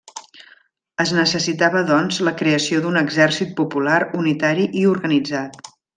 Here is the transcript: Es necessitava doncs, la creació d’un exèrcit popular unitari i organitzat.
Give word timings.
Es 1.03 1.11
necessitava 1.17 1.83
doncs, 1.91 2.19
la 2.29 2.33
creació 2.39 2.81
d’un 2.87 2.97
exèrcit 3.03 3.53
popular 3.61 3.99
unitari 4.23 4.67
i 4.83 4.87
organitzat. 4.95 5.65